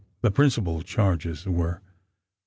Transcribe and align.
The 0.21 0.31
principal 0.31 0.81
charges 0.81 1.45
were: 1.45 1.73
1. 1.73 1.81